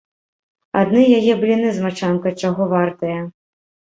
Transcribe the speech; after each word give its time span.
Адны 0.79 1.01
яе 1.17 1.33
бліны 1.43 1.69
з 1.75 1.83
мачанкай 1.85 2.33
чаго 2.47 2.61
вартыя! 2.75 3.19